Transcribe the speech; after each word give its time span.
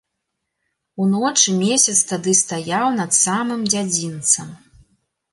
Уночы 1.03 1.51
месяц 1.65 1.93
тады 2.11 2.33
стаяў 2.39 2.85
над 3.01 3.11
самым 3.25 3.61
дзядзінцам. 3.71 4.49